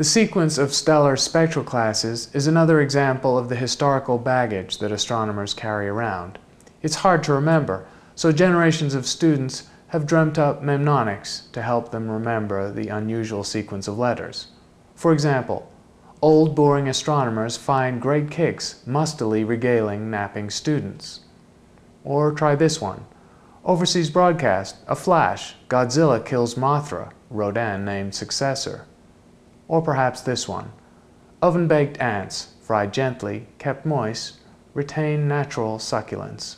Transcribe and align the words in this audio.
The 0.00 0.04
sequence 0.04 0.56
of 0.56 0.72
stellar 0.72 1.14
spectral 1.14 1.62
classes 1.62 2.30
is 2.32 2.46
another 2.46 2.80
example 2.80 3.36
of 3.36 3.50
the 3.50 3.54
historical 3.54 4.16
baggage 4.16 4.78
that 4.78 4.92
astronomers 4.92 5.52
carry 5.52 5.88
around. 5.88 6.38
It's 6.80 7.04
hard 7.04 7.22
to 7.24 7.34
remember, 7.34 7.84
so 8.14 8.32
generations 8.32 8.94
of 8.94 9.04
students 9.04 9.64
have 9.88 10.06
dreamt 10.06 10.38
up 10.38 10.62
mnemonics 10.62 11.52
to 11.52 11.60
help 11.60 11.90
them 11.90 12.10
remember 12.10 12.72
the 12.72 12.88
unusual 12.88 13.44
sequence 13.44 13.86
of 13.86 13.98
letters. 13.98 14.46
For 14.94 15.12
example, 15.12 15.70
old 16.22 16.54
boring 16.54 16.88
astronomers 16.88 17.58
find 17.58 18.00
great 18.00 18.30
kicks 18.30 18.82
mustily 18.86 19.46
regaling 19.46 20.10
napping 20.10 20.48
students. 20.48 21.20
Or 22.04 22.32
try 22.32 22.54
this 22.54 22.80
one. 22.80 23.04
Overseas 23.66 24.08
broadcast, 24.08 24.76
a 24.88 24.96
flash, 24.96 25.56
Godzilla 25.68 26.24
kills 26.24 26.54
Mothra, 26.54 27.12
Rodan 27.28 27.84
named 27.84 28.14
successor. 28.14 28.86
Or 29.70 29.80
perhaps 29.80 30.20
this 30.20 30.48
one. 30.48 30.72
Oven-baked 31.40 31.96
ants, 32.00 32.54
fried 32.60 32.92
gently, 32.92 33.46
kept 33.58 33.86
moist, 33.86 34.40
retain 34.74 35.28
natural 35.28 35.78
succulence. 35.78 36.56